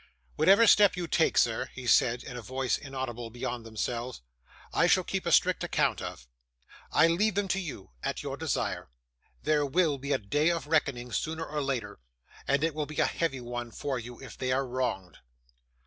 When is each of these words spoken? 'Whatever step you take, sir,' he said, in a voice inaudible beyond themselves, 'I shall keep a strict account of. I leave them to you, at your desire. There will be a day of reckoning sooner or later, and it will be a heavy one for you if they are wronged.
'Whatever 0.35 0.65
step 0.65 0.97
you 0.97 1.07
take, 1.07 1.37
sir,' 1.37 1.69
he 1.75 1.85
said, 1.85 2.23
in 2.23 2.35
a 2.35 2.41
voice 2.41 2.75
inaudible 2.75 3.29
beyond 3.29 3.63
themselves, 3.63 4.21
'I 4.73 4.87
shall 4.87 5.03
keep 5.03 5.27
a 5.27 5.31
strict 5.31 5.63
account 5.63 6.01
of. 6.01 6.27
I 6.91 7.05
leave 7.05 7.35
them 7.35 7.47
to 7.49 7.59
you, 7.59 7.91
at 8.01 8.23
your 8.23 8.35
desire. 8.35 8.89
There 9.43 9.63
will 9.63 9.99
be 9.99 10.11
a 10.11 10.17
day 10.17 10.49
of 10.49 10.65
reckoning 10.65 11.11
sooner 11.11 11.45
or 11.45 11.61
later, 11.61 11.99
and 12.47 12.63
it 12.63 12.73
will 12.73 12.87
be 12.87 12.97
a 12.97 13.05
heavy 13.05 13.41
one 13.41 13.69
for 13.69 13.99
you 13.99 14.19
if 14.19 14.39
they 14.39 14.51
are 14.51 14.65
wronged. 14.65 15.19